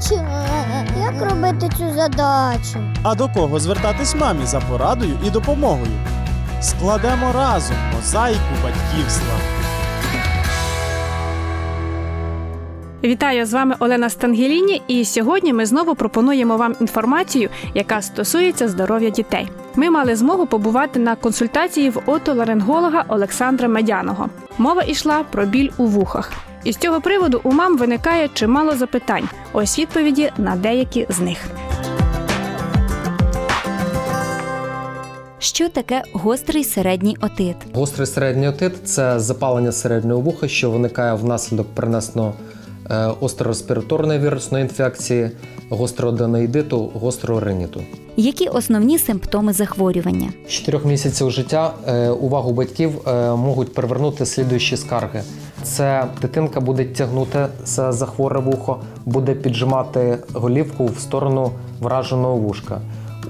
бачу. 0.00 0.20
Як 1.00 1.30
робити 1.30 1.68
цю 1.78 1.90
задачу? 1.94 2.78
А 3.02 3.14
до 3.14 3.28
кого 3.28 3.60
звертатись 3.60 4.14
мамі 4.14 4.46
за 4.46 4.60
порадою 4.60 5.18
і 5.26 5.30
допомогою? 5.30 5.92
Складемо 6.60 7.32
разом 7.34 7.76
мозаїку 7.96 8.54
батьківства. 8.62 9.34
Вітаю 13.04 13.46
з 13.46 13.52
вами 13.52 13.76
Олена 13.78 14.10
Стангеліні, 14.10 14.82
і 14.88 15.04
сьогодні 15.04 15.52
ми 15.52 15.66
знову 15.66 15.94
пропонуємо 15.94 16.56
вам 16.56 16.74
інформацію, 16.80 17.48
яка 17.74 18.02
стосується 18.02 18.68
здоров'я 18.68 19.10
дітей. 19.10 19.48
Ми 19.74 19.90
мали 19.90 20.16
змогу 20.16 20.46
побувати 20.46 21.00
на 21.00 21.16
консультації 21.16 21.90
в 21.90 22.02
отоларинголога 22.06 23.04
Олександра 23.08 23.68
Медяного. 23.68 24.28
Мова 24.58 24.82
йшла 24.82 25.24
про 25.30 25.46
біль 25.46 25.70
у 25.76 25.86
вухах. 25.86 26.32
І 26.64 26.72
з 26.72 26.76
цього 26.76 27.00
приводу 27.00 27.40
у 27.44 27.52
мам 27.52 27.78
виникає 27.78 28.28
чимало 28.34 28.76
запитань. 28.76 29.28
Ось 29.52 29.78
відповіді 29.78 30.30
на 30.38 30.56
деякі 30.56 31.06
з 31.08 31.20
них. 31.20 31.38
Що 35.38 35.68
таке 35.68 36.02
гострий 36.12 36.64
середній 36.64 37.16
отит? 37.20 37.56
Гострий 37.74 38.06
середній 38.06 38.48
отит 38.48 38.72
це 38.88 39.20
запалення 39.20 39.72
середнього 39.72 40.20
вуха, 40.20 40.48
що 40.48 40.70
виникає 40.70 41.14
внаслідок 41.14 41.66
перенесеного 41.74 42.34
е, 42.90 43.10
острореспіраторної 43.20 44.18
вірусної 44.18 44.62
інфекції, 44.64 45.30
гострого 45.70 46.14
аденоїдиту, 46.14 46.90
гострого 46.94 47.40
риніту. 47.40 47.82
Які 48.16 48.48
основні 48.48 48.98
симптоми 48.98 49.52
захворювання? 49.52 50.32
З 50.48 50.50
4 50.52 50.78
місяців 50.84 51.30
життя 51.30 51.74
е, 51.88 52.08
увагу 52.10 52.52
батьків 52.52 53.08
е, 53.08 53.30
можуть 53.34 53.74
привернути 53.74 54.26
слідуючі 54.26 54.76
скарги. 54.76 55.22
Це 55.62 56.04
дитинка 56.22 56.60
буде 56.60 56.84
тягнути 56.84 57.46
за 57.64 58.06
хворе 58.06 58.40
вухо, 58.40 58.80
буде 59.06 59.34
піджимати 59.34 60.18
голівку 60.32 60.86
в 60.86 60.98
сторону 60.98 61.50
враженого 61.80 62.36
вушка. 62.36 62.80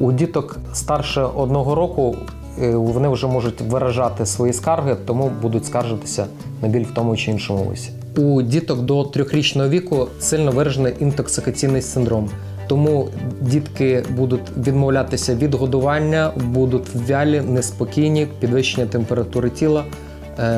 У 0.01 0.13
діток 0.13 0.59
старше 0.73 1.23
одного 1.23 1.75
року 1.75 2.17
е, 2.63 2.77
вони 2.77 3.09
вже 3.09 3.27
можуть 3.27 3.61
виражати 3.61 4.27
свої 4.27 4.53
скарги, 4.53 4.97
тому 5.07 5.31
будуть 5.43 5.67
скаржитися 5.67 6.27
на 6.63 6.69
біль 6.69 6.85
в 6.85 6.95
тому 6.95 7.17
чи 7.17 7.31
іншому 7.31 7.65
вусі. 7.65 7.91
У 8.17 8.43
діток 8.43 8.81
до 8.81 9.05
трьохрічного 9.05 9.69
віку 9.69 10.07
сильно 10.21 10.51
виражений 10.51 10.95
інтоксикаційний 11.01 11.83
синдром. 11.83 12.31
Тому 12.69 13.09
дітки 13.41 14.05
будуть 14.17 14.57
відмовлятися 14.57 15.35
від 15.35 15.55
годування, 15.55 16.33
будуть 16.37 16.87
вялі, 17.09 17.41
неспокійні, 17.41 18.27
підвищення 18.41 18.87
температури 18.87 19.51
тіла 19.51 19.85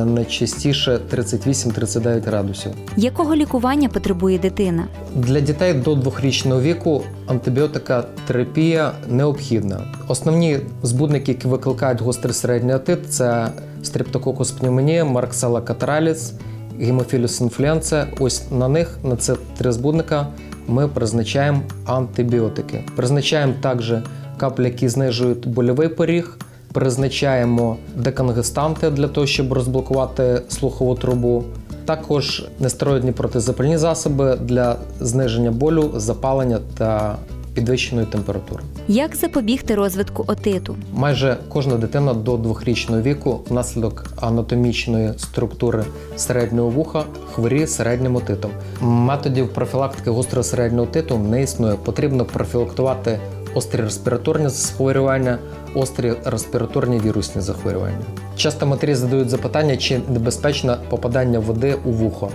найчастіше 0.04 1.00
38-39 1.14 2.24
градусів. 2.24 2.72
Якого 2.96 3.34
лікування 3.34 3.88
потребує 3.88 4.38
дитина? 4.38 4.86
Для 5.14 5.40
дітей 5.40 5.74
до 5.74 5.94
двохрічного 5.94 6.60
віку 6.60 7.02
антибіотика 7.26 8.04
терапія 8.26 8.92
необхідна. 9.08 9.80
Основні 10.08 10.58
збудники, 10.82 11.32
які 11.32 11.48
викликають 11.48 12.00
гострий 12.00 12.34
середній 12.34 12.74
отит, 12.74 13.12
це 13.12 13.48
стрептококус 13.82 14.50
пневмонія, 14.50 15.04
марксела 15.04 15.60
катараліс, 15.60 16.32
гемофіліс 16.80 17.40
інфлюенса. 17.40 18.06
Ось 18.20 18.50
на 18.50 18.68
них, 18.68 18.98
на 19.04 19.16
це 19.16 19.34
три 19.58 19.72
збудника, 19.72 20.26
ми 20.68 20.88
призначаємо 20.88 21.62
антибіотики. 21.86 22.84
Призначаємо 22.96 23.54
також 23.60 23.92
каплі, 24.36 24.64
які 24.64 24.88
знижують 24.88 25.48
больовий 25.48 25.88
поріг. 25.88 26.38
Призначаємо 26.72 27.76
деконгестанти 27.96 28.90
для 28.90 29.08
того, 29.08 29.26
щоб 29.26 29.52
розблокувати 29.52 30.42
слухову 30.48 30.94
трубу. 30.94 31.44
Також 31.84 32.44
нестероїдні 32.60 33.12
протизапальні 33.12 33.76
засоби 33.76 34.36
для 34.36 34.76
зниження 35.00 35.50
болю, 35.50 35.90
запалення 35.96 36.58
та 36.78 37.16
підвищеної 37.54 38.06
температури. 38.06 38.62
Як 38.88 39.16
запобігти 39.16 39.74
розвитку 39.74 40.24
отиту? 40.26 40.76
Майже 40.94 41.36
кожна 41.48 41.76
дитина 41.76 42.14
до 42.14 42.36
двохрічного 42.36 43.02
віку 43.02 43.40
внаслідок 43.48 44.04
анатомічної 44.20 45.12
структури 45.16 45.84
середнього 46.16 46.68
вуха 46.68 47.04
хворіє 47.32 47.66
середнім 47.66 48.16
отитом. 48.16 48.50
Методів 48.80 49.52
профілактики 49.52 50.10
гострого 50.10 50.42
середнього 50.42 50.84
отиту 50.84 51.18
не 51.18 51.42
існує. 51.42 51.74
Потрібно 51.84 52.24
профілактувати 52.24 53.18
острі 53.54 53.80
респіраторні 53.80 54.48
захворювання, 54.48 55.38
острі 55.74 56.12
респіраторні 56.24 56.98
вірусні 56.98 57.42
захворювання. 57.42 58.04
Часто 58.36 58.66
матері 58.66 58.94
задають 58.94 59.30
запитання, 59.30 59.76
чи 59.76 60.00
небезпечне 60.08 60.76
попадання 60.88 61.38
води 61.38 61.76
у 61.84 61.90
вухо. 61.90 62.30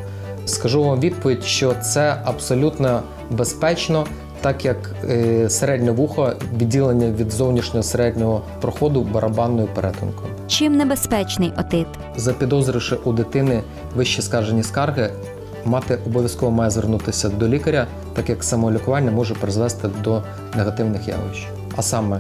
Скажу 0.45 0.83
вам 0.83 1.00
відповідь, 1.00 1.44
що 1.44 1.73
це 1.73 2.22
абсолютно 2.25 3.01
безпечно, 3.31 4.05
так 4.41 4.66
як 4.66 4.95
е, 5.09 5.50
середнє 5.50 5.91
вухо 5.91 6.33
відділення 6.57 7.11
від 7.11 7.31
зовнішнього 7.31 7.84
середнього 7.84 8.41
проходу 8.61 9.01
барабанною 9.01 9.67
перетинкою. 9.75 10.29
Чим 10.47 10.78
небезпечний 10.78 11.53
отит? 11.59 11.88
Запідозривши 12.16 12.95
у 12.95 13.13
дитини 13.13 13.61
вищі 13.95 14.22
скаржені 14.22 14.63
скарги, 14.63 15.09
мати 15.66 15.99
обов'язково 16.05 16.51
має 16.51 16.69
звернутися 16.69 17.29
до 17.29 17.47
лікаря, 17.47 17.88
так 18.17 18.29
як 18.29 18.44
самолікування 18.44 19.11
може 19.11 19.33
призвести 19.33 19.89
до 20.03 20.22
негативних 20.55 21.07
явищ. 21.07 21.47
А 21.75 21.81
саме 21.81 22.19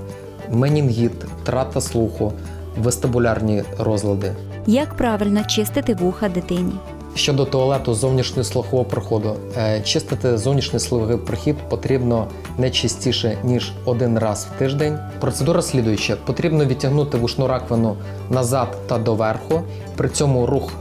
менінгіт, 0.51 1.23
втрата 1.43 1.81
слуху, 1.81 2.33
вестибулярні 2.77 3.63
розлади. 3.79 4.31
Як 4.67 4.93
правильно 4.93 5.43
чистити 5.43 5.93
вуха 5.93 6.29
дитині? 6.29 6.73
Щодо 7.15 7.45
туалету 7.45 7.93
зовнішнього 7.93 8.43
слухового 8.43 8.89
проходу, 8.89 9.35
е, 9.57 9.81
чистити 9.81 10.37
зовнішній 10.37 10.79
слуховий 10.79 11.17
прохід 11.17 11.55
потрібно 11.69 12.27
не 12.57 12.69
частіше 12.69 13.37
ніж 13.43 13.71
один 13.85 14.19
раз 14.19 14.47
в 14.55 14.59
тиждень. 14.59 14.99
Процедура 15.19 15.61
слідуюча: 15.61 16.15
потрібно 16.25 16.65
відтягнути 16.65 17.17
вушну 17.17 17.47
раковину 17.47 17.95
назад 18.29 18.77
та 18.87 18.97
доверху. 18.97 19.61
При 19.95 20.09
цьому 20.09 20.45
рух 20.45 20.73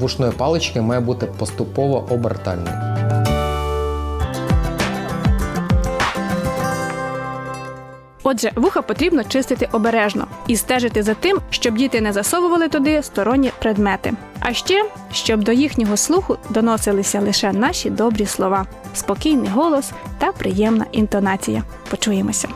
вушної 0.00 0.32
палички 0.32 0.80
має 0.80 1.00
бути 1.00 1.26
поступово 1.26 2.04
обертальний. 2.10 2.91
Отже, 8.32 8.50
вуха 8.56 8.82
потрібно 8.82 9.24
чистити 9.24 9.68
обережно 9.72 10.26
і 10.46 10.56
стежити 10.56 11.02
за 11.02 11.14
тим, 11.14 11.38
щоб 11.50 11.74
діти 11.74 12.00
не 12.00 12.12
засовували 12.12 12.68
туди 12.68 13.02
сторонні 13.02 13.52
предмети. 13.58 14.12
А 14.40 14.52
ще 14.52 14.84
щоб 15.12 15.44
до 15.44 15.52
їхнього 15.52 15.96
слуху 15.96 16.36
доносилися 16.50 17.20
лише 17.20 17.52
наші 17.52 17.90
добрі 17.90 18.26
слова, 18.26 18.66
спокійний 18.94 19.48
голос 19.48 19.90
та 20.18 20.32
приємна 20.32 20.84
інтонація. 20.92 21.62
Почуємося. 21.90 22.48